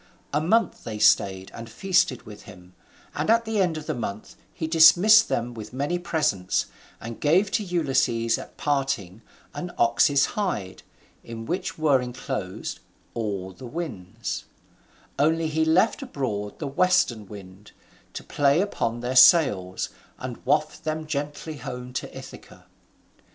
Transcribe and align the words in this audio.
A 0.33 0.41
month 0.41 0.83
they 0.83 0.97
stayed 0.97 1.51
and 1.53 1.69
feasted 1.69 2.23
with 2.23 2.45
him, 2.49 2.73
and 3.13 3.29
at 3.29 3.45
the 3.45 3.61
end 3.61 3.77
of 3.77 3.85
the 3.85 3.93
month 3.93 4.35
he 4.51 4.65
dismissed 4.65 5.29
them 5.29 5.53
with 5.53 5.73
many 5.73 5.99
presents, 5.99 6.65
and 6.99 7.19
gave 7.19 7.51
to 7.51 7.63
Ulysses 7.63 8.39
at 8.39 8.57
parting 8.57 9.21
an 9.53 9.71
ox's 9.77 10.25
hide, 10.33 10.81
in 11.23 11.45
which 11.45 11.77
were 11.77 12.01
enclosed 12.01 12.79
all 13.13 13.51
the 13.53 13.67
winds: 13.67 14.45
only 15.19 15.45
he 15.47 15.63
left 15.63 16.01
abroad 16.01 16.57
the 16.57 16.65
western 16.65 17.27
wind, 17.27 17.71
to 18.13 18.23
play 18.23 18.59
upon 18.59 19.01
their 19.01 19.15
sails 19.15 19.89
and 20.17 20.43
waft 20.47 20.83
them 20.83 21.05
gently 21.05 21.57
home 21.57 21.93
to 21.93 22.09
Ithaca. 22.17 22.65